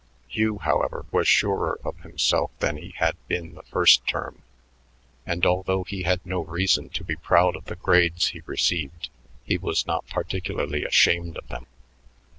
Hugh, 0.27 0.57
however, 0.57 1.05
was 1.11 1.27
surer 1.27 1.79
of 1.85 1.99
himself 1.99 2.49
than 2.57 2.75
he 2.77 2.95
had 2.97 3.15
been 3.27 3.53
the 3.53 3.61
first 3.61 4.03
term, 4.07 4.41
and 5.27 5.45
although 5.45 5.83
he 5.83 6.01
had 6.01 6.25
no 6.25 6.39
reason 6.41 6.89
to 6.89 7.03
be 7.03 7.15
proud 7.15 7.55
of 7.55 7.65
the 7.65 7.75
grades 7.75 8.29
he 8.29 8.41
received, 8.47 9.09
he 9.43 9.59
was 9.59 9.85
not 9.85 10.07
particularly 10.07 10.83
ashamed 10.83 11.37
of 11.37 11.47
them. 11.49 11.67